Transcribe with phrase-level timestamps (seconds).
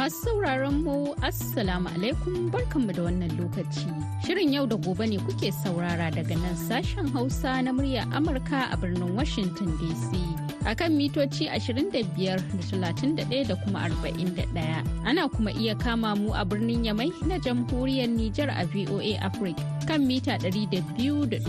[0.00, 3.84] Masu sauraron mu Assalamu alaikum barkanmu da wannan lokaci.
[4.24, 8.76] Shirin yau da gobe ne kuke saurara daga nan sashen Hausa na murya Amurka a
[8.80, 10.29] birnin Washington DC.
[10.66, 14.84] A kan mitoci 25 da 31 da kuma 41.
[15.04, 20.06] Ana kuma iya kama mu a birnin Yamai na jamhuriyar Nijar a VOA Africa kan
[20.06, 21.40] mita 200.5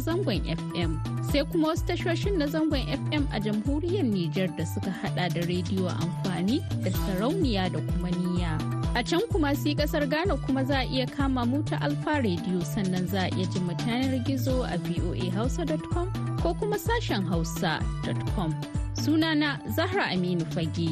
[0.00, 1.14] zangon FM.
[1.34, 5.88] sai kuma wasu tashoshin na zangon fm a jamhuriyar Nijar da suka hada da rediyo
[5.90, 8.58] amfani da sarauniya da kuma niya
[8.94, 12.62] a can kuma si ƙasar ghana kuma za a iya kama mu ta alfa rediyo
[12.64, 18.50] sannan za a iya ji yanar gizo a voahausa.com ko kuma sashen hausa.com
[19.02, 20.90] sunana zahra aminu fage.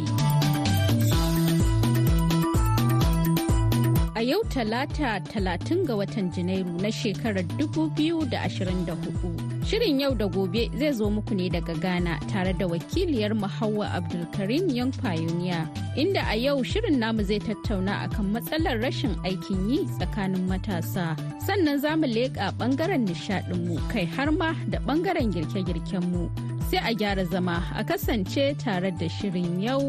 [4.17, 10.93] A yau talata talatin ga watan janairu na shekarar 2024 Shirin yau da gobe zai
[10.93, 16.63] zo muku ne daga Ghana tare da wakiliyar Hauwa Abdulkarim Young Pioneer inda a yau
[16.63, 21.17] shirin namu zai tattauna akan matsalar rashin aikin yi tsakanin matasa.
[21.47, 26.29] Sannan za mu leƙa ɓangaren nishaɗinmu kai har ma da ɓangaren girke-girkenmu.
[26.71, 29.81] Sai a gyara zama a kasance tare da shirin yau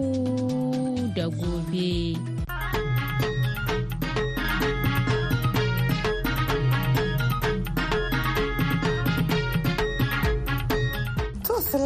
[1.13, 2.32] da gobe.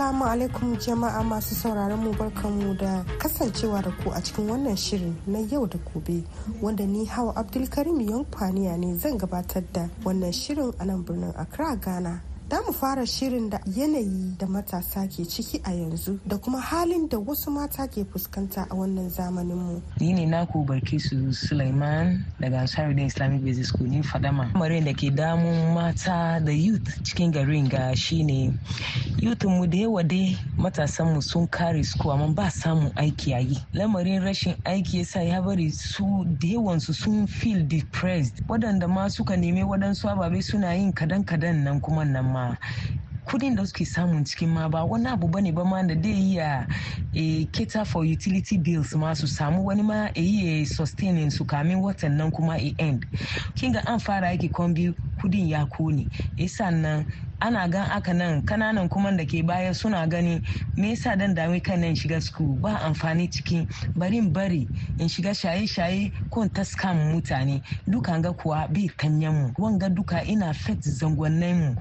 [0.08, 5.14] Assalamu alaikum jama'a masu sauraron mu barkanmu da kasancewa da ku a cikin wannan shirin
[5.28, 6.24] na yau da gobe
[6.62, 11.76] wanda ni hawa Abdulkarim Yankwaniya ne zan gabatar da wannan shirin a nan birnin Accra
[11.76, 12.22] Ghana.
[12.50, 17.10] Da mu fara shirin da yanayi da matasa ke ciki a yanzu da kuma halin
[17.10, 19.82] da wasu mata ke fuskanta a wannan zamanin mu.
[20.00, 24.48] Ni ne naku Barkisu Sulaiman daga Ansarudin Islamic Basic School ni Fadama.
[24.54, 28.58] Lamarin da ke damun mata da youth cikin garin ga shine
[29.20, 33.42] youth mu da yawa dai matasan mu sun kare su amma ba samun aiki a
[33.44, 33.58] yi.
[33.76, 38.40] Lamarin rashin aiki yasa ya bari su da yawan su sun feel depressed.
[38.48, 42.56] Waɗanda ma suka nemi waɗansu ababe suna yin kadan-kadan nan kuma nan ma
[43.28, 46.12] kuɗin da suke samun cikin ma ba wani abu ba ne ba ma da dai
[46.14, 46.66] iya
[47.14, 51.82] e, cater for utility bills ma su samu wani ma e yi sustaining su kamin
[51.82, 53.06] watan nan kuma e end.
[53.56, 56.08] Kin ga an fara yake biyu kuɗin ya ƙone.
[56.38, 57.06] Yasa nan
[57.42, 60.42] ana gan aka nan ƙananan kuma da ke baya suna gani
[60.78, 62.56] me yasa dan dami kan nan shiga school?
[62.62, 63.68] Ba amfani cikin
[63.98, 64.70] barin bari
[65.00, 67.62] in shiga shaye-shaye ko in taska mutane.
[67.90, 69.52] Duka ga kuwa bai kanyan mu.
[69.58, 71.76] Wanga duka ina fet zangonnin mu.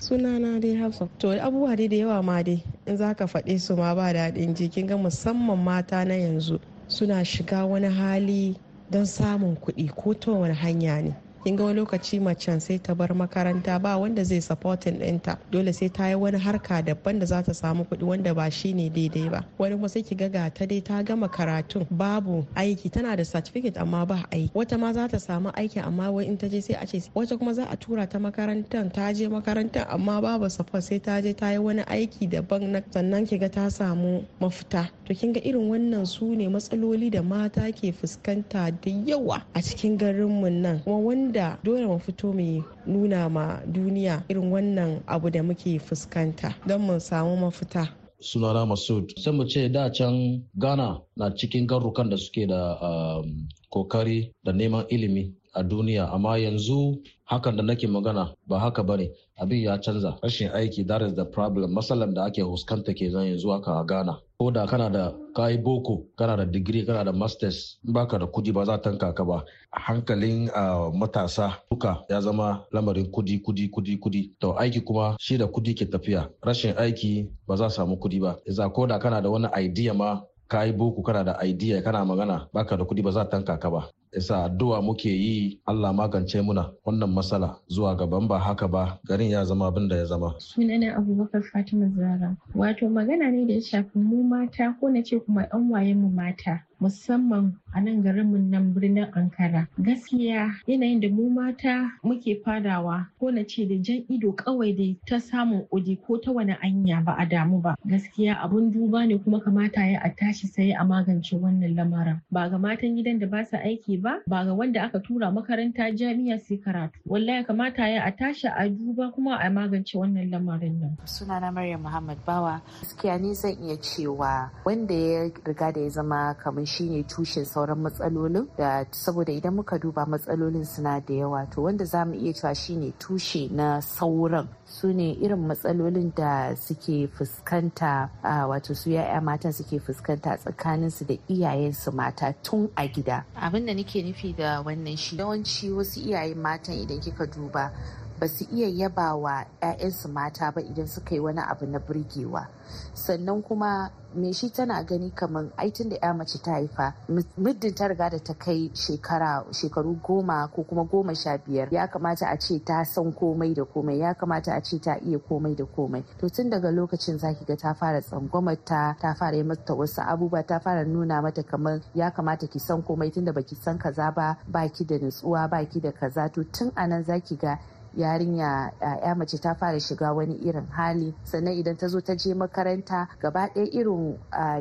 [0.00, 1.08] Sunana dai hafsa.
[1.18, 4.54] To abubuwa dai da yawa ma dai in za ka faɗe su ma ba daɗin
[4.54, 8.56] jikin ga musamman mata na yanzu suna shiga wani hali
[8.90, 11.14] don samun kuɗi ko ta wani hanya ne.
[11.44, 15.38] Kin ga wani lokaci macen sai ta bar makaranta ba wanda zai supporting ɗinta.
[15.50, 18.72] Dole sai ta yi wani harka daban da za ta samu kuɗi wanda ba shi
[18.74, 19.44] ne daidai ba.
[19.58, 23.24] Wani kuma sai ki ga ga ta dai ta gama karatun babu aiki tana da
[23.24, 24.50] certificate amma ba aiki.
[24.54, 27.38] Wata ma za ta samu aiki amma wai in ta je sai a ce wata
[27.38, 31.32] kuma za a tura ta makarantar ta je makarantar amma babu support sai ta je
[31.32, 34.90] ta yi wani aiki daban na sannan ki ga ta samu mafita.
[35.06, 39.60] To kin ga irin wannan su ne matsaloli da mata ke fuskanta da yawa a
[39.62, 40.80] cikin garinmu nan.
[40.84, 45.78] Kuma wanda da dole mu fito mu nuna ma duniya irin wannan abu da muke
[45.78, 47.88] fuskanta don mu samu mafita.
[48.20, 49.10] Sunana masud.
[49.18, 54.52] Sai mu ce da can ghana na cikin garrukan da suke da um, ƙoƙari da
[54.52, 56.12] neman ilimi a duniya.
[56.12, 59.10] Amma yanzu hakan da nake magana ba haka ba ne.
[59.40, 60.18] Abin ya canza.
[60.22, 61.72] Rashin aiki that is the problem.
[61.74, 64.20] Matsalar da ake fuskanta ke zan yanzu haka a ghana.
[64.40, 68.52] Ko da kana da kayi boko kana da digiri kana da masters baka da kuɗi
[68.56, 69.44] ba za tanka ka ba.
[69.70, 70.48] Hankalin
[70.96, 74.30] matasa duka ya zama lamarin kuɗi kuɗi kuɗi kuɗi.
[74.40, 76.30] To aiki kuma shi da kuɗi ke tafiya.
[76.42, 78.36] Rashin aiki ba za samu kuɗi ba.
[78.48, 82.04] Iza ko da kana da wani idea ma ka yi boko kana da idea kana
[82.04, 83.90] magana baka da kuɗi ba za tanka ka ba.
[84.12, 89.30] Isa addu'a muke yi Allah magance muna wannan matsala zuwa gaban ba haka ba garin
[89.30, 90.34] ya zama abin da ya zama.
[90.38, 92.36] Sunana Abubakar Fatima Zara.
[92.54, 96.10] Wato magana ne da ya shafi mu mata ko na ce kuma 'yan wayen mu
[96.10, 96.66] mata.
[96.80, 99.68] musamman a nan garinmu nan birnin Ankara.
[99.78, 104.96] Gaskiya yanayin da mu mata muke fadawa ko na ce da jan ido kawai da
[105.06, 107.76] ta samun udi ko ta wani anya ba a damu ba.
[107.86, 112.20] Gaskiya abun duba ne kuma kamata ya a tashi sai a magance wannan lamarin.
[112.32, 115.90] Ba ga matan gidan da ba su aiki ba ba ga wanda aka tura makaranta
[115.92, 116.96] jami'a sai karatu.
[117.06, 120.96] Wallahi kamata ya a tashi a duba kuma a magance wannan lamarin nan.
[121.04, 122.60] Sunana maryam muhammad bawa.
[122.80, 127.78] Gaskiya ni zan iya cewa wanda ya riga da ya zama kamar shine tushen sauran
[127.82, 132.32] matsalolin da saboda idan muka duba matsalolin suna da yawa to wanda za mu iya
[132.32, 134.46] cewa shine tushe na sauran.
[134.64, 138.08] Su ne irin matsalolin da suke fuskanta
[138.48, 143.24] wato su ya'ya matan suke fuskanta tsakaninsu da iyayensu mata tun a gida.
[143.34, 145.16] Abin da nake nufi da wannan shi?
[145.18, 147.72] Yawanci wasu iyayen matan idan kika duba
[148.20, 152.46] ba su iya yaba wa 'ya'yansu mata ba idan suka yi wani abu na burgewa.
[152.94, 156.94] Sannan kuma me shi tana gani kamar aitin da ya mace ta haifa
[157.38, 162.26] muddin ta riga da ta kai shekaru goma ko kuma goma sha biyar ya kamata
[162.28, 165.64] a ce ta san komai da komai ya kamata a ce ta iya komai da
[165.64, 166.04] komai.
[166.18, 170.02] To tun daga lokacin zaki ga ta fara tsangwamar ta ta fara yi mata wasu
[170.02, 174.12] abubuwa ta fara nuna mata kamar ya kamata ki san komai tunda baki san kaza
[174.14, 176.28] ba baki da nutsuwa baki da kaza.
[176.28, 177.58] To tun a nan zaki ga
[177.96, 178.70] yarinya
[179.06, 181.14] ya mace ta fara shiga wani irin hali.
[181.24, 184.18] Sannan idan ta zo ta je makaranta gaba ɗaya irin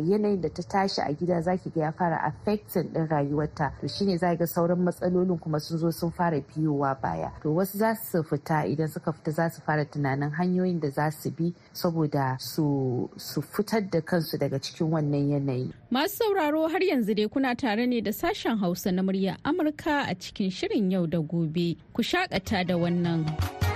[0.09, 3.71] yanayin da ta tashi a gida zaki ga ya fara affecting din rayuwarta.
[3.81, 7.31] To shine za ga sauran matsalolin kuma sun zo sun fara biyowa baya.
[7.43, 11.11] To wasu za su fita idan suka fita za su fara tunanin hanyoyin da za
[11.11, 13.09] su bi saboda su
[13.41, 15.71] fitar da kansu daga cikin wannan yanayi.
[15.91, 20.15] Masu sauraro har yanzu dai kuna tare ne da sashen hausa na murya amurka a
[20.15, 21.77] cikin shirin yau da gobe.
[21.93, 23.68] Ku shakata da wannan Young.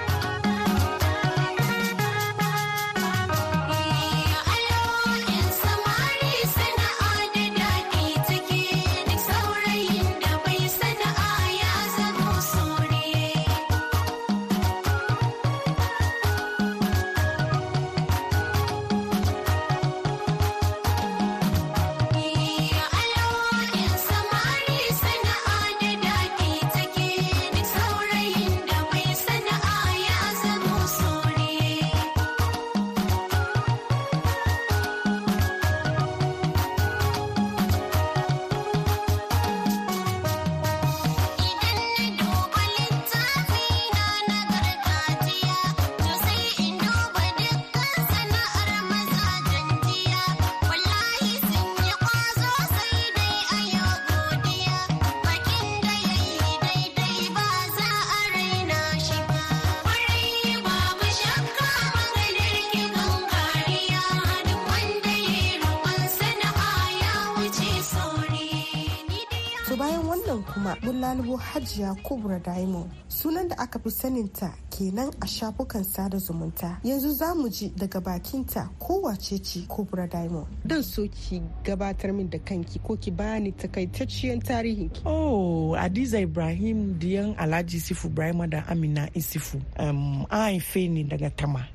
[70.63, 72.89] Kuma mun lalubo hajiya kubra diamond.
[73.09, 76.77] Sunan da aka fi saninta kenan a shafukan sada zumunta.
[76.83, 80.47] Yanzu za mu ji daga bakinta kowace ce kubra diamond.
[80.65, 86.19] Dan so ki gabatar min da kanki ko ki bani takaitacciyar tarihin ki oh adiza
[86.21, 89.59] ibrahim diyan alhaji sifu ibrahim da amina isifu.
[89.77, 91.67] Um, an haife ni daga tama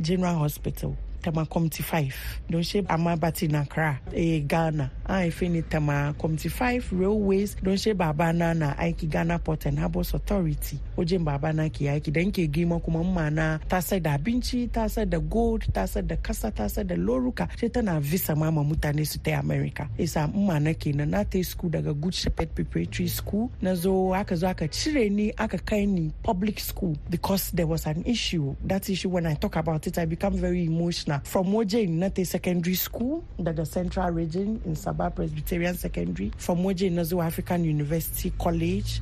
[0.00, 0.94] general hospital.
[1.24, 2.12] Tama committee 5
[2.50, 4.90] don she amma bati na kra eh ghana.
[5.06, 7.56] An haife ni tama committee 5 railways.
[7.62, 10.78] Don she baba na na aiki ghana port and harbors authority.
[10.96, 13.58] Wajen baba na ke aiki dan ke gima kuma mma na.
[13.68, 16.94] Ta sai da abinci ta sai da gold ta sai da kasa ta sai da
[16.94, 17.48] loruka.
[17.58, 19.88] Sai tana visa ma mutane su ta america.
[19.98, 23.50] Isa mma na kenan na ta school daga good shepherd preparatory school.
[23.62, 27.86] Na zo aka zo aka cire ni aka kai ni public school because there was
[27.86, 28.54] an issue.
[28.64, 31.13] That issue when i talk about it i become very emotional.
[31.24, 36.32] From waje na secondary school daga central region in sabah presbyterian secondary.
[36.36, 39.00] From waje na african university college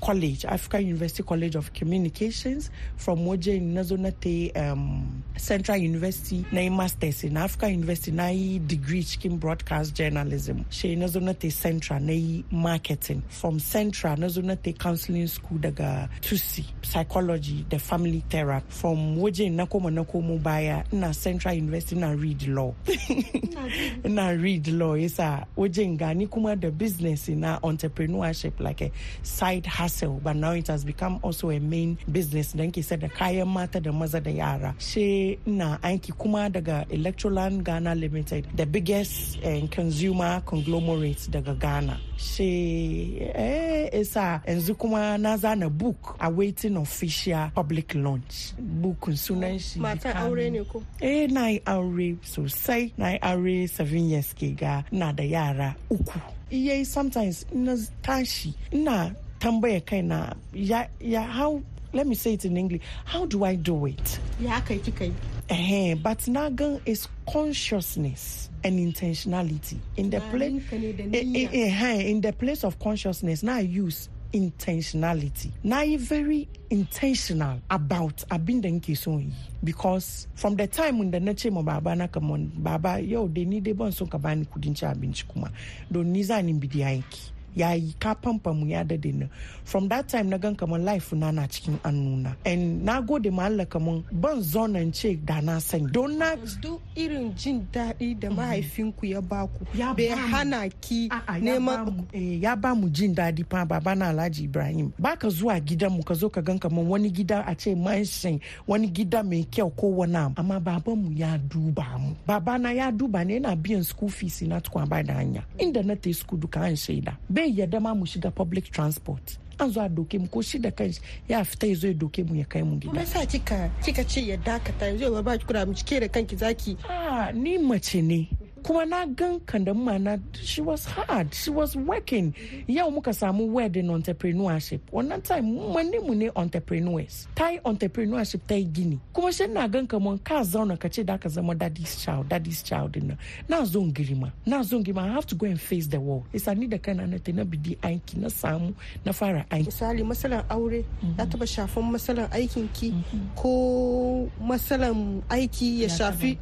[0.00, 6.44] college african university college of communications from waje na zo na ta um, central university
[6.52, 8.26] na yi masters na african university na
[8.66, 10.64] degree cikin broadcast journalism.
[10.70, 13.22] Shi na zo na ta central na marketing.
[13.28, 19.50] From central na zo na counseling school daga tusi psychology da family therapy from waje
[19.50, 20.04] na koma na
[20.38, 22.74] baya ina central university na read law.
[24.04, 28.90] Ina read law yasa wajen gani kuma da business na entrepreneurship like a
[29.22, 32.52] side hustle hustle but now it has become also a main business.
[32.58, 34.74] Dan ke da kayan mata da maza da yara.
[34.78, 42.00] She na aiki kuma daga electroland ghana limited the biggest uh, consumer conglomerate daga ghana.
[42.16, 48.52] She eh, isa yanzu kuma na zana book awaiting official public launch.
[48.58, 50.82] Book sunan shi mata aure ne ko?
[51.00, 52.90] Eh na yi aure sosai.
[52.98, 54.82] Na yi aure seven years ke ga.
[54.90, 56.18] Na da yara uku.
[56.50, 58.54] Iya sometimes na tashi.
[58.72, 59.14] Ina
[59.46, 60.34] tambaya kaina.
[60.52, 61.62] Ya, ya how
[61.92, 62.82] let me say it in english.
[63.04, 64.18] How do i do it?
[64.40, 65.12] Ya kai kika yi
[65.48, 69.78] eh but na gan is consciousness and intentionality.
[69.96, 75.52] In the place in the place of consciousness na use intentionality.
[75.62, 79.30] Na yi very intentional about abin da nke so yi.
[79.62, 83.60] Because from the time da na ce ma baba na kamar baba yau da ni
[83.60, 85.52] dai ban so ka bani kudin ci abinci kuma
[85.90, 89.26] don ni za ni bidi aiki ya yi ka pampa mu ya daɗe na
[89.64, 92.36] from that time na gan kamar life na na cikin annuna.
[92.44, 95.86] And na gode ma Allah kamar ban zonan ce da na sani.
[95.90, 99.64] Don na duk irin jin daɗi da mahaifinku ya baku
[99.96, 101.08] bai hana ki
[101.40, 104.92] neman ya ba mu jin daɗi fa baba na Alhaji Ibrahim.
[104.98, 108.86] Baka zuwa gidan mu ka zo ka gan kamar wani gida a ce mansion wani
[108.88, 112.14] gida mai kyau ko wani amma baban mu ya duba mu.
[112.26, 115.42] Baba na ya duba ne yana biyan school fees na tukwa ba da hanya.
[115.58, 117.16] Inda na te school duka an shaida.
[117.28, 120.70] Bai yadda ma mu shiga public transport an zo a doke mu ko shi da
[120.70, 122.92] kanshi ya fita ya zo ya doke mu ya kai mu gida.
[122.92, 126.08] Me sa kika kika ce ya dakata yanzu ya ba ki kura mu cike da
[126.08, 126.76] kanki zaki.
[126.88, 128.28] Ah ni mace ne
[128.66, 132.34] kuma na gan kandamma na she was hard she was working.
[132.66, 134.80] Yau muka samu wedding entrepreneurship.
[134.92, 137.28] Wannan time mani mu ne entrepreneurs.
[137.36, 138.98] Ta yi entrepreneurship ta yi gini.
[139.14, 142.62] Kuma shi na gan kamar ka zauna ka ce da ka zama daddy's child daddy's
[142.62, 143.16] child din
[143.48, 146.24] na zo girma na zo girma i have to go and face the world.
[146.34, 149.66] Isa ni da kana na na bidi aiki na samu na fara aiki.
[149.70, 150.84] Misali masalan aure
[151.18, 152.92] ya taba shafan masalan aikin ki
[153.36, 156.36] ko masalan aiki ya shafi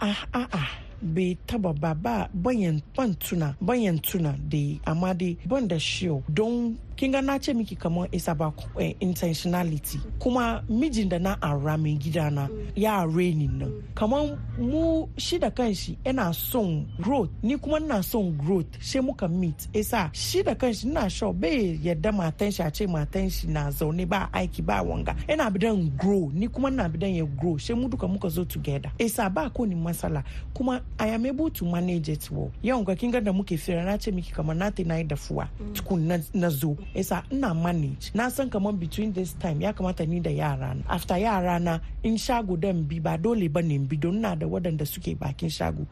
[0.00, 5.36] a a a bai taba ba ba bayan ban tuna bayan tuna da amma dai
[5.46, 10.00] ban da shiyo don kin ga na ce miki kamar is about uh, intentionality.
[10.18, 15.48] Kuma mijin da na ara mai gida na ya reni nan kamar mu shi da
[15.50, 17.30] kanshi yana son growth.
[17.42, 19.68] Ni kuma na son growth sai muka meet.
[19.72, 23.70] Isa shi da kanshi na sure bai yadda matan shi a ce matan shi na
[23.70, 25.14] zaune ba aiki ba wanga.
[25.28, 28.90] Yana bidan grow ni kuma na bidan ya grow sai mu duka muka zo together.
[28.98, 30.24] Isa ba ko ni masala.
[30.52, 32.50] Kuma i am able to manage it well.
[32.62, 35.04] Yawan ga kin ga da muke fira na ce miki kamar na ta na yi
[35.04, 36.76] dafuwa tukun na zo.
[36.94, 38.10] Isa ina manage.
[38.14, 40.82] Na san kamar between this time ya kamata ni da yara na.
[40.88, 44.46] After yara na in shago dan bi ba dole ba ne bi don na da
[44.46, 45.86] waɗanda suke bakin shago.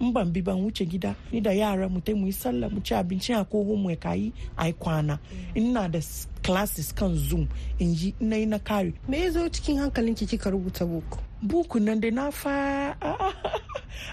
[0.00, 2.94] In ban bi ban wuce gida ni da yara mu mu yi sallah mu ci
[2.94, 5.18] abinci a ko mu ka yi ai kwana.
[5.56, 6.00] Ina da
[6.42, 10.50] classes kan zoom in yi ina yi na kare me ya zo cikin hankalinki kika
[10.50, 12.96] rubuta buku buku nan da na fa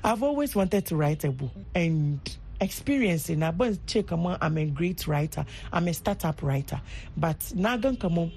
[0.04, 2.20] I've always wanted to write a book and
[2.60, 5.46] experience na ban ce kamar I'm a great writer.
[5.72, 6.82] I'm a startup writer.
[7.16, 8.32] But na gan kamar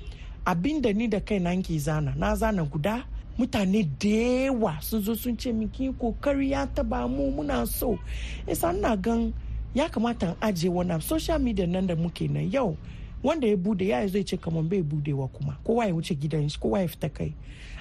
[0.47, 2.16] abin da ni da kai na zana.
[2.16, 3.04] Na zana guda
[3.38, 4.09] mutane da
[4.50, 7.99] yawa sun zo sun ce miki ƙoƙari ya taba mu muna so.
[8.47, 9.33] Isa na gan
[9.75, 12.76] ya kamata in ajiye wani social media nan da muke nan yau
[13.23, 15.57] wanda ya buɗe ya zai ce kamar bai budewa kuma.
[15.65, 17.35] Kowa ya wuce gidan shi kowa ya fita kai.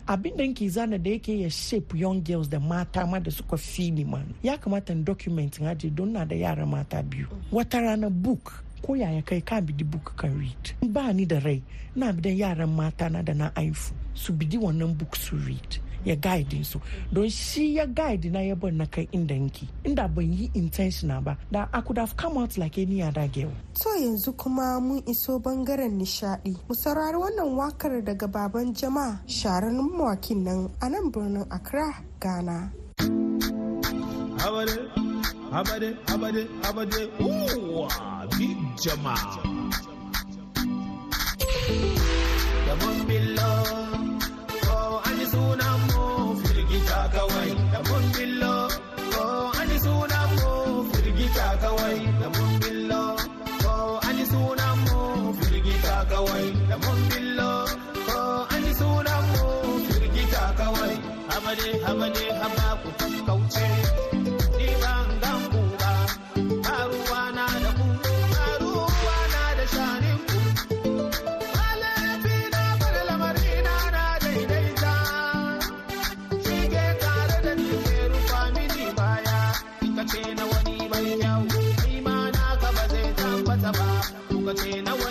[0.08, 3.58] Abin da nke zana da yake ya shape young girls da mata ma da suka
[3.58, 4.20] fi ni ma.
[4.44, 7.28] Ya kamata in document aje don na da yara mata biyu.
[7.52, 10.92] Wata rana book ko yaya kai ka bidi book kan read.
[10.94, 11.62] Ba ni da rai
[11.96, 15.78] na bidan yaran mata na da na aifu su bidi wannan book su read.
[16.06, 16.80] Ya guide su
[17.12, 21.22] don shi ya guide na ya bar na kai inda nki inda ban yi intentional
[21.22, 23.52] ba da I could have come out like any other girl.
[23.82, 26.56] To yanzu kuma mun iso ɓangaren nishadi.
[26.68, 32.72] Mu saurari wannan waƙar daga baban jama'a sharan mawakin nan a nan birnin Accra, Ghana.
[34.40, 34.78] Habade,
[35.52, 37.88] habade, habade, habade, uwa,
[38.38, 39.42] big jama'a.
[42.68, 43.52] Da mun billo
[44.68, 45.26] ko an yi
[84.54, 85.09] ce na wani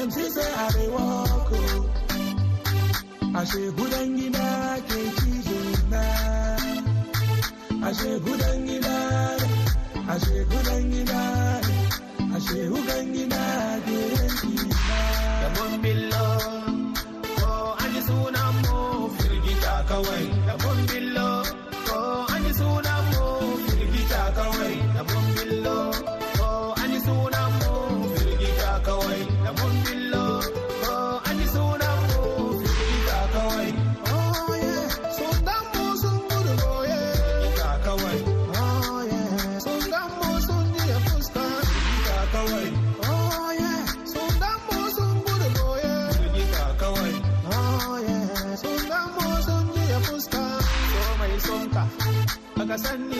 [0.00, 1.90] them see say I dey walk oh.
[3.40, 4.48] Ashe gudan gida
[4.88, 5.58] ke cizo
[5.92, 6.04] na.
[7.88, 8.96] Ashe gudan gida
[9.40, 9.48] ne,
[10.14, 11.22] ashe gudan gida
[11.66, 11.76] ne,
[12.36, 13.44] ashe gudan gida
[13.86, 14.98] ke yanki na.
[15.40, 16.26] Da mun billo,
[17.40, 17.52] ko
[17.84, 18.78] an ji sunan mu
[19.18, 20.24] firgita kawai.
[20.48, 20.99] Da mun billo,
[52.82, 53.19] baka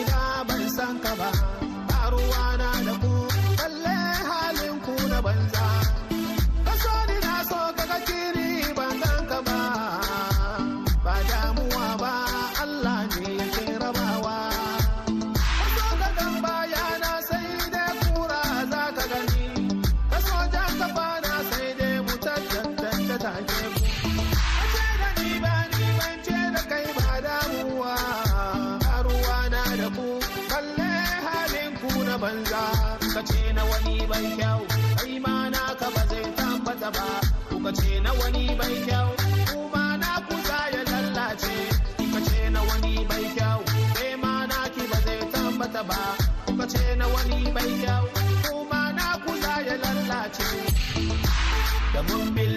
[52.07, 52.50] Da mun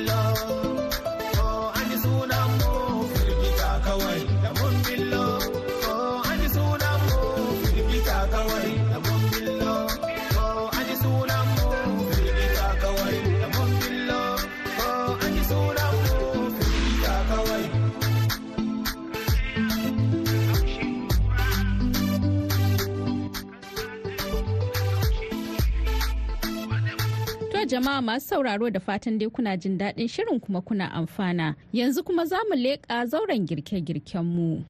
[27.75, 31.55] jama'a masu sauraro da fatan dai kuna jin daɗin shirin kuma kuna amfana.
[31.73, 34.63] Yanzu kuma za mu leƙa zauren girke-girken mu.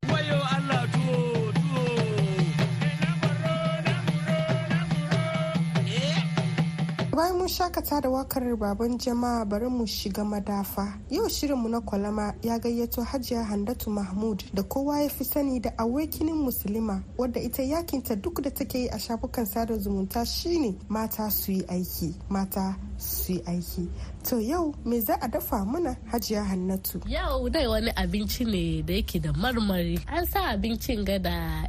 [7.44, 10.98] Mun shakata da waƙar baban jama'a bari mu shiga madafa.
[11.10, 15.70] Yau shirinmu na kwalama ya gayyato Hajiya Handatu Mahmud da kowa ya fi sani da
[15.76, 21.30] awakinin musulma wadda ita yakinta duk da take yi a shafukan sada zumunta shine mata
[21.30, 22.14] su yi aiki.
[22.30, 23.88] Mata su yi aiki.
[24.24, 27.02] To yau me za a dafa mana Hajiya Hannatu?
[27.06, 30.00] Yau dai wani abinci ne da yake da marmari.
[30.08, 31.68] An sa abincin ga da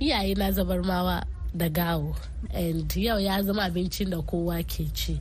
[0.00, 1.22] iyaye na zabarmawa
[1.56, 2.14] da gawo.
[2.52, 5.20] And yau ya zama abincin da kowa ke ci.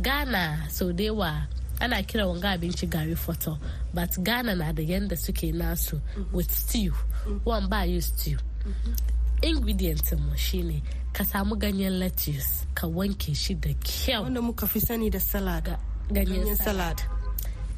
[0.00, 1.46] Ghana sau da yawa
[1.80, 3.58] ana kira wanga abinci gari foto
[3.94, 6.00] but Ghana na da yanda suke nasu
[6.32, 6.92] with stew.
[7.44, 8.36] Wan ba yi stew.
[9.42, 14.22] Ingredient mu shine ka samu ganyen lettuce ka wanke shi da kyau.
[14.24, 15.76] Wanda muka fi sani da salad.
[16.12, 17.00] ganyen salad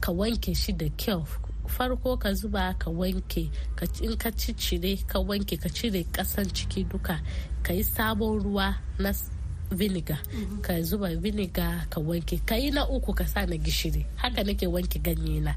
[0.00, 1.24] ka wanke shi da kyau
[1.72, 6.84] farko ka zuba ka wanke ka in ka ciccire ka wanke ka cire kasan ciki
[6.84, 7.16] duka
[7.64, 9.12] ka yi sabon ruwa na
[9.72, 10.20] vinegar.
[10.60, 12.44] Ka zuba vinegar ka wanke.
[12.46, 14.04] Ka yi na uku ka sa na gishiri.
[14.20, 15.54] Haka nake wanke ganye na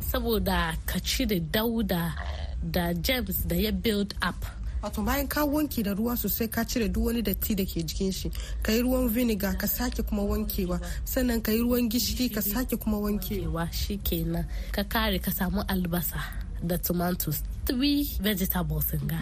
[0.00, 2.14] saboda ka cire dauda
[2.62, 4.38] da germs da ya build up.
[4.82, 8.12] Wato bayan ka wanke da ruwa sosai ka cire duk wani datti da ke jikin
[8.14, 8.30] shi
[8.62, 10.80] ka yi ruwan vinegar ka sake kuma wankewa.
[11.04, 13.48] Sannan ka yi ruwan gishiri ka sake kuma wankewa.
[13.58, 16.20] cewa shi kenan ka kare ka samu albasa
[16.68, 17.38] da tomatoes.
[17.66, 19.20] Three vegetables ga.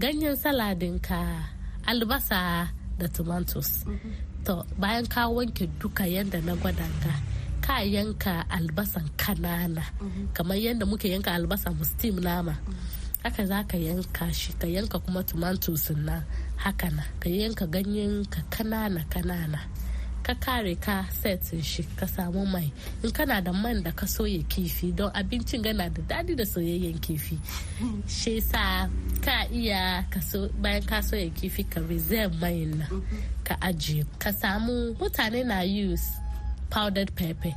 [0.00, 1.20] Ganyen saladin ka
[1.90, 3.70] albasa da tomatoes.
[4.46, 7.12] To bayan ka wanke duka yadda na gwada ka
[7.66, 9.82] ka yanka albasan kanana.
[10.34, 12.54] Kamar yadda muke yanka albasa steam nama.
[13.22, 16.22] Haka za ka yanka shi ka yanka kuma tomatoes na
[16.56, 19.60] haka na ka yanka ganyen ka kanana kanana.
[20.22, 22.72] Ka kare ka setin shi ka samu mai.
[23.02, 26.98] In kana da man da ka soya kifi don abincin gana da daɗi da soyayyen
[27.00, 27.38] kifi.
[28.06, 28.86] Shi sa
[29.24, 30.04] ka iya
[30.62, 32.86] bayan ka soya kifi ka reserve mai na
[33.44, 34.06] ka ajiye.
[34.18, 36.21] Ka samu mutane na use
[36.72, 37.52] powdered pepper.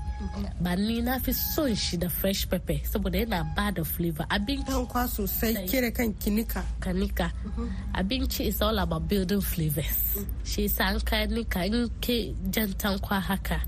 [0.59, 4.25] Ba ni na fi son shi da fresh pepper saboda yana ba da flavor.
[4.29, 6.61] Abinci Tankwa sosai kere kan kinika.
[6.81, 7.31] kanika.
[7.95, 10.17] Abinci is all about building flavors.
[10.43, 13.61] Shi yasa an ka nika in ke jan tankwa haka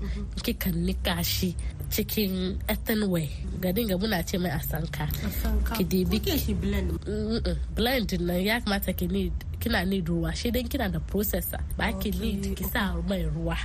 [0.44, 1.56] kika nika shi
[1.88, 3.30] cikin ethan way
[3.60, 5.08] ga dinga muna ce mai asanka.
[5.76, 8.12] Ki shi blend.
[8.28, 12.10] Nan ya kamata ki need kina need ruwa shi dan kina da processor ba ki
[12.20, 13.56] need ki sa mai ruwa.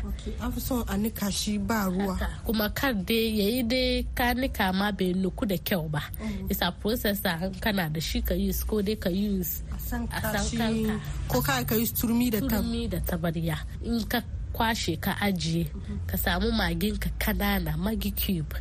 [0.42, 2.18] An fi son a nika shi ba ruwa.
[2.46, 6.02] Kuma kar dai yayi dai ka nika ma bai nuku da kyau ba.
[6.50, 11.00] Isa processor kana da shi ka use ko dai ka use a san kanka.
[11.32, 13.58] ko ka ka yi turmi da turmi da tabarya.
[13.84, 14.20] In ka
[14.54, 15.66] kwashe ka ajiye
[16.10, 18.54] ka samu magin ka kanana magi cube.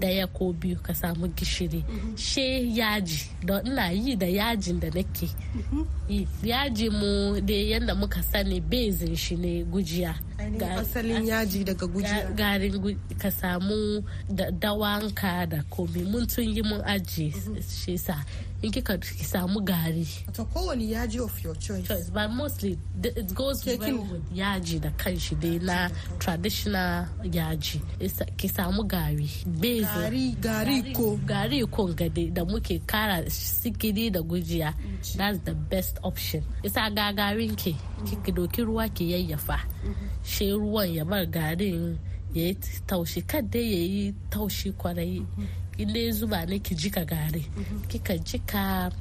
[0.00, 1.84] Ɗaya ko biyu ka samu gishiri.
[2.16, 5.28] She yaji don ina yi da yajin da nake.
[6.08, 10.14] Yi yaji mu da yadda muka sani bezin shi ne gujiya.
[10.80, 16.04] Asalin yaji daga Ga- gujiya garin ka samu da dawanka da komi.
[16.10, 17.32] Mun tun yi mun ajiye
[17.68, 18.14] shi sa.
[18.62, 20.06] In kika ki samu gari.
[20.34, 21.86] To kowane yaji of your choice.
[21.88, 27.80] Choice but mostly it goes well with yaji da kanshi dai na traditional yaji.
[28.36, 29.28] Ki samu gari
[29.60, 31.16] gari gari ko.
[31.24, 34.74] gari kon gade da muke kara sikiri da gujiya.
[35.16, 36.44] That's the best option.
[36.62, 37.74] Isa ga garin ki
[38.24, 39.58] ki doki ruwa ki yayyafa.
[40.30, 41.98] Shi ruwan ya bar garin
[42.34, 42.54] ya yi
[42.86, 45.26] taushi kadda ya yi taushi ƙwarai.
[45.78, 47.42] Ya zuba ne ki jika gari
[47.88, 48.92] kika jika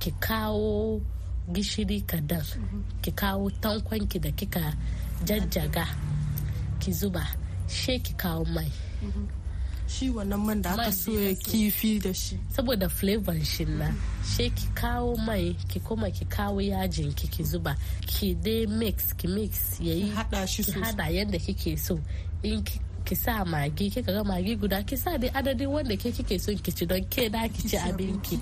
[0.00, 1.00] ki kawo
[1.52, 2.42] gishiri kadan
[3.02, 4.72] ki kawo tankwanki da kika
[5.24, 5.86] jajjaga
[6.80, 7.22] ki zuba
[7.68, 8.72] she ki kawo mai.
[9.92, 12.36] Shi wannan man da aka soya kifi da shi.
[12.54, 13.88] Saboda flavor shi na
[14.24, 17.76] she ki kawo mai ki kuma ki kawo yajin ki ki zuba
[18.06, 21.98] ki dai mix ki mix yayi hada shi ki hada yadda kike so.
[22.42, 22.64] In
[23.04, 26.56] ki sa magi kika ga magi guda ki sa dai adadin wanda ke kike son
[26.56, 28.38] ki ci don ke da ki ci abinki.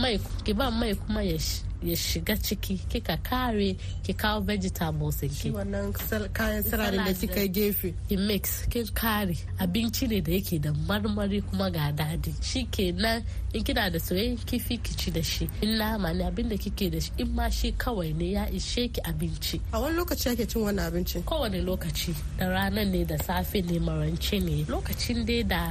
[0.00, 1.38] Mai ki ba mai kuma ya
[1.86, 5.50] ya shiga ciki kika kare ki kawo vegetables shi ki.
[5.50, 5.92] Wannan
[6.32, 7.94] kayan sirarin da kika gefe.
[8.08, 9.34] ki mix kin kare.
[9.58, 12.32] Abinci ne da yake da marmari kuma ga daɗi.
[12.42, 13.22] Shi kenan
[13.54, 15.48] in kina da soyayyen kifi ki ci da shi.
[15.62, 18.92] In nama ne abin da kike da shi in ma shi kawai ne ya ishe
[18.92, 19.60] ki abinci.
[19.72, 21.22] A wani lokaci ake cin wannan abincin?
[21.24, 24.64] Kowane lokaci da ranar ne da safe ne marance ne.
[24.64, 25.70] Lokacin dai da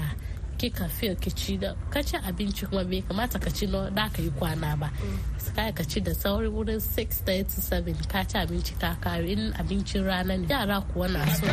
[0.57, 4.21] kika feel ki ci da ka ci abinci kuma bai kamata ka ci da ka
[4.21, 4.89] yi kwana ba.
[5.55, 9.53] Kai ka ci da sauri wurin 6 to 7 ka ci abinci ka kare in
[9.53, 10.47] abincin rana ne.
[10.49, 11.47] Yara kuwa na so.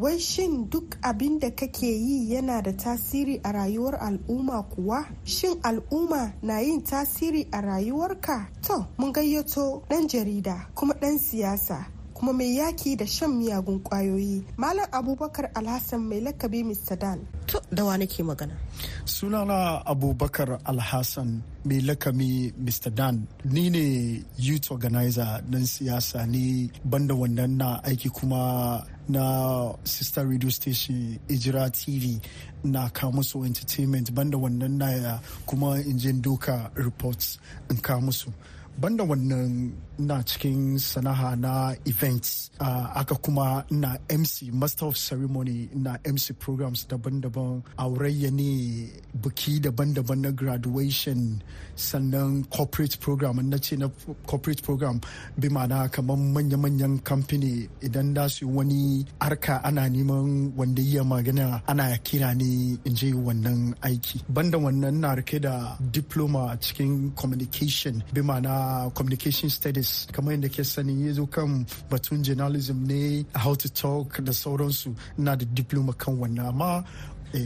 [0.00, 5.04] Wai shin duk abin da kake yi yana da tasiri a rayuwar al'umma kuwa?
[5.24, 8.48] Shin al'umma na yin tasiri a rayuwarka?
[8.62, 11.99] To mun gayyato ɗan jarida kuma ɗan siyasa.
[12.20, 14.44] Kuma mai yaki da shan miyagun ƙwayoyi.
[14.58, 17.26] Malam abubakar alhassan mai lakabi mr dan.
[17.46, 18.52] To da wa nake magana?
[19.08, 23.26] Sunana abubakar alhassan mai lakami mr dan.
[23.44, 30.50] Ni ne youth organizer dan siyasa ne banda wannan na aiki kuma na sister radio
[30.50, 32.20] station ijira tv
[32.64, 37.38] na kawo musu entertainment banda wannan na kuma injin doka reports
[37.70, 38.28] in kawo musu.
[38.78, 39.72] Banda wannan
[40.06, 46.32] na cikin sana'a na events uh, aka kuma na mc master of ceremony na mc
[46.38, 47.62] programs daban-daban.
[47.78, 48.88] Aurayya ne
[49.22, 51.42] buki daban-daban na graduation
[51.76, 53.36] sannan corporate program.
[53.48, 53.88] Na ce na
[54.26, 55.00] corporate program
[55.38, 57.68] bi ma'ana kamar manya-manyan company.
[57.82, 63.12] Idan da su wani arka ana neman wanda iya magana ana kira ne in je
[63.12, 64.22] wannan aiki.
[64.28, 68.02] Banda wannan na riƙe da diploma cikin communication.
[68.12, 73.54] Bi ma'ana communication studies kamar yadda ke sani ya zo kan batun journalism ne how
[73.54, 74.94] to talk da sauransu.
[75.18, 76.84] Na da diploma kan wannan amma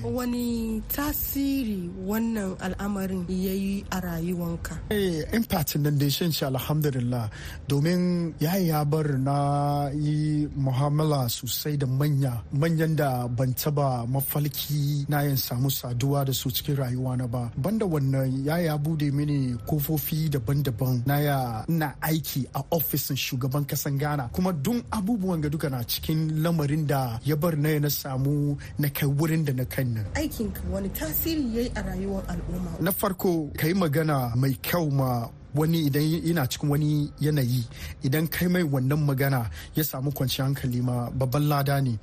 [0.04, 4.78] wani tasiri wannan al'amarin ya yi a rayuwanka?
[4.90, 7.28] Eh, impact nan da shan shi alhamdulillah.
[7.68, 12.40] Domin ya ya bar na yi muhammala sosai da manya.
[12.52, 17.50] Manyan da ban taba mafalki na yin samu saduwa da su cikin rayuwa na ba.
[17.56, 23.64] Banda wannan ya ya buɗe mini kofofi daban-daban na ya na aiki a ofisin shugaban
[23.68, 24.30] kasan ghana.
[24.32, 28.56] Kuma dun abubuwan ga duka na cikin lamarin da ya bar na ya na samu
[28.78, 30.06] na kai wurin da na kai nan.
[30.14, 32.70] Aikinka wani tasiri ya yi a rayuwar al'umma?
[32.80, 37.62] Na farko ka yi magana mai kyau ma wani idan yana cikin wani yanayi.
[38.06, 41.98] Idan kai mai wannan magana ya samu kwanciyar hankali ma babban lada ne.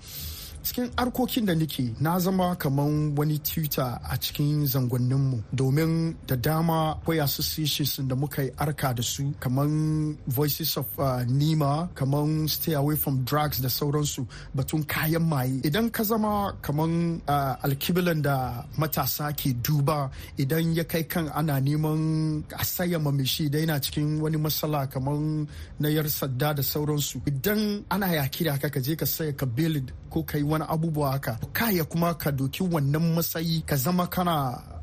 [0.63, 5.41] Cikin arkokin da nake na zama kaman wani tutor a cikin zangonninmu.
[5.55, 11.23] Domin da dama akwai associations da muka yi arka da su kaman voices of uh,
[11.27, 15.61] nima kaman stay away from drugs da sauransu batun kayan maye.
[15.67, 21.59] Idan ka zama kaman uh, alkibilan da matasa ke duba idan ya kai kan ana
[21.61, 25.47] neman a saya mamishi da yana cikin wani matsala kaman
[25.79, 27.17] na yar sadda da sauransu.
[27.25, 31.11] Idan ana yaki da ka je ka saya ka build ko ka yi wani abubuwa
[31.11, 31.39] haka.
[31.53, 34.35] Kaya kuma ka doki wannan matsayi ka zama kana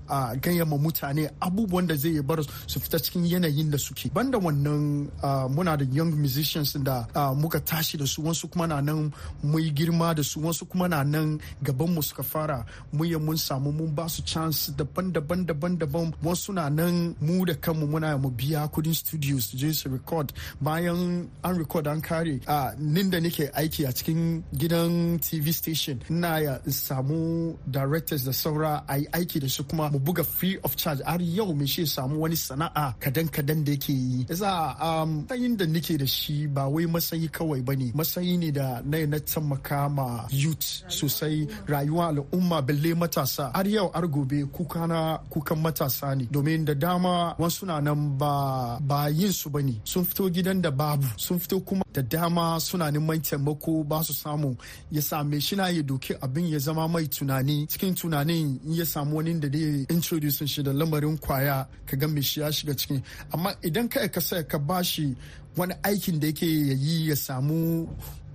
[0.08, 4.10] a gaya ma mutane abubuwan da zai bar su fita cikin yanayin da suke.
[4.12, 5.08] Banda wannan
[5.54, 8.22] muna da young musicians da muka tashi da su.
[8.22, 10.40] Wasu kuma na nan mu yi girma da su.
[10.40, 12.64] Wasu kuma na nan gaban mu suka fara.
[12.92, 17.86] Mu mun samu mun ba su chance daban-daban daban-daban wasu na nan mu da kanmu
[17.86, 20.32] muna mu biya kuɗin studio su je su record.
[20.60, 26.00] Bayan an record an kare a nin da nake aiki a cikin gidan tv station
[26.10, 30.56] ina ya samu directors da saura a yi aiki da su kuma mu buga free
[30.62, 34.26] of charge har yau mai shi samu wani sana'a kadan-kadan da yake yi.
[34.30, 38.50] Yasa um, matsayin da nake da shi ba wai matsayi kawai ba ne matsayi ne
[38.58, 40.66] da na na taimaka ma youth
[40.98, 43.50] sosai rayuwa al'umma balle matasa.
[43.56, 45.00] Har yau har gobe kuka na
[45.32, 46.24] kukan matasa ne.
[46.34, 48.32] Domin da dama wasu na nan ba
[48.90, 51.06] ba yin su ba ne sun fito gidan da babu.
[51.24, 54.50] Sun fito kuma da dama suna neman taimako ba su samu.
[54.94, 57.56] Ya same shi na ya doki abin ya zama mai tunani.
[57.70, 58.46] Cikin tunanin
[58.78, 62.48] ya samu wani da zai introduce shi da lamarin ƙwaya ka ga me shi ya
[62.52, 65.16] shiga cikin amma idan ka ka sai ka bashi
[65.56, 67.88] wani aikin da yake yi ya samu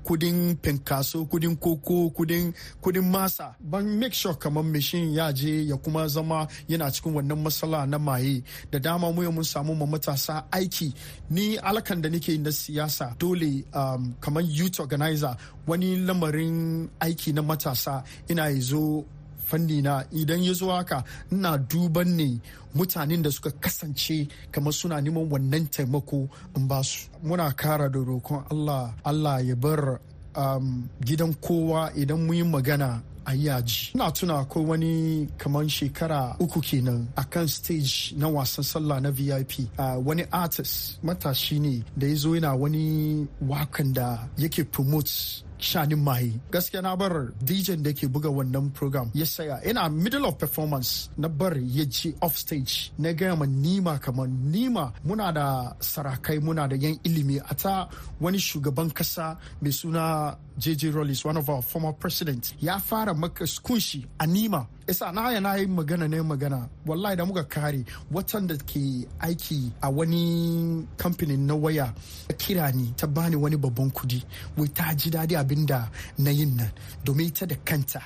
[0.04, 5.78] kuɗin pinkaso kuɗin koko kuɗin kuɗin masa ban make sure kamar mashin ya je ya
[5.78, 8.44] kuma zama yana cikin wannan matsala na maye.
[8.72, 10.94] Da dama mu mun samu ma matasa aiki.
[11.30, 15.36] Ni alakan da nake na siyasa dole um, kamar youth organizer
[15.68, 19.06] wani lamarin aiki na matasa ina zo
[19.54, 22.40] fanni na idan ya zo haka ina duban ne
[22.76, 28.00] mutanen da suka kasance kamar suna neman wannan taimako in ba su muna kara da
[28.00, 30.00] roƙon allah allah ya bar
[30.36, 33.92] um, gidan kowa idan mu yi magana a yaji.
[33.96, 39.12] Ina tuna ko wani kamar shekara uku kenan a kan stage na wasan sallah na
[39.12, 39.70] VIP.
[39.80, 46.00] Uh, wani artist matashi ne da ya zo yana wani wakan da yake promote shanin
[46.04, 49.08] maye gaskiya na bar dj da ke buga wannan program.
[49.16, 49.64] Ya saya.
[49.64, 51.10] Ina middle of performance.
[51.18, 52.92] Na bar ya je off stage.
[53.00, 57.40] Na gaya ma nima kamar nima muna da sarakai muna da yan ilimi.
[57.40, 57.88] A ta
[58.20, 63.44] wani shugaban kasa mai suna jj Rollins one of our former president ya fara maka
[63.46, 66.68] ƙunshi a nima isa na ya na yi magana ne magana.
[66.86, 71.94] Wallahi da muka kare watan da ke aiki a wani kamfanin na waya
[72.38, 74.20] kira ni ta bani wani babban kuɗi.
[74.58, 75.88] Wai ta ji daɗi abin da
[76.18, 76.72] na yin nan.
[77.06, 78.02] Domin ita da kanta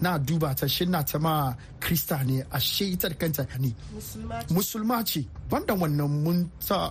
[0.00, 3.74] na duba ta shi na ta ma krista ne ashe ita da kanta ne.
[4.54, 5.26] Musulma ce.
[5.50, 6.46] Banda wannan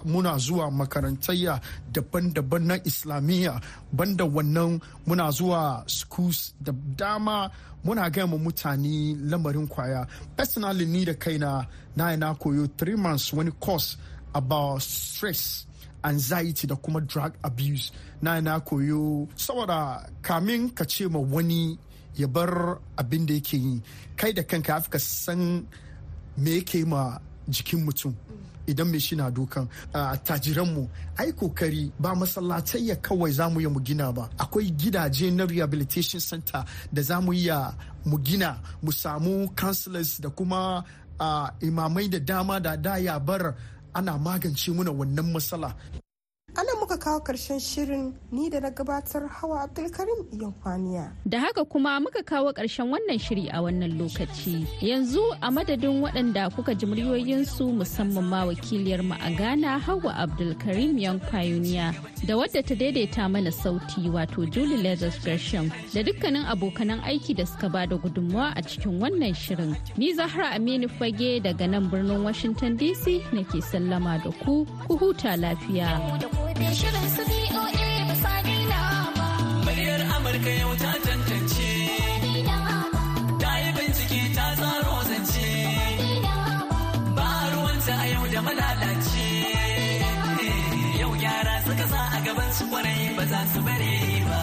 [0.05, 1.61] muna zuwa makarantayya
[1.93, 3.53] daban-daban na islamiyya.
[3.93, 7.49] Banda wannan muna zuwa schools da dama
[7.83, 10.07] muna gaya ma mutane lamarin ƙwaya.
[10.37, 13.97] Personally ni da kaina na na koyo three months wani course
[14.35, 15.65] about stress
[16.03, 17.91] anxiety da kuma drug abuse.
[18.21, 21.77] Na na koyo saboda kamin ka ce ma wani
[22.15, 23.81] ya bar abin da yake yi
[24.15, 25.65] kai da kanka ka san
[26.37, 27.17] me yake ma
[27.49, 28.13] jikin mutum.
[28.69, 29.65] Idan mai shi na dukan
[30.25, 30.83] tajiranmu
[31.19, 34.29] ai ƙoƙari ba masallatai ya kawai za mu yi mu gina ba.
[34.37, 37.73] Akwai gidaje na rehabilitation center da za mu iya
[38.05, 40.83] mu gina mu samu counselors da kuma
[41.61, 43.55] imamai da dama da da ya bar
[43.93, 45.73] ana magance muna wannan matsala.
[46.89, 51.11] Muka kawo ƙarshen shirin ni da na gabatar hawa abdulkarim yankwaniya.
[51.25, 54.65] Da haka kuma muka kawo ƙarshen wannan shiri a wannan lokaci.
[54.81, 60.97] Yanzu a madadin waɗanda kuka ji muryoyinsu musamman ma wakiliyar mu a ghana hawa abdulkarim
[60.97, 61.93] yankwaniya
[62.25, 67.45] da wadda ta daidaita mana sauti wato julie leathers gresham da dukkanin abokanan aiki da
[67.45, 69.77] suka ba da gudunmawa a cikin wannan shirin.
[69.95, 75.37] Ni zahra aminu fage daga nan birnin washington dc nake sallama da ku ku huta
[75.37, 76.01] lafiya.
[76.79, 78.79] Shirin su BOA ba sa daina
[79.17, 79.27] ba.
[79.65, 81.71] Muryar Amurka yau ta tantance.
[83.41, 85.49] Ta yi bincike ta tsaro zance.
[87.17, 89.29] Ba ruwanta a yau da malalace.
[91.01, 93.93] Yau gyara suka sa a gaban su ƙwarai ba za su bare
[94.29, 94.41] ba.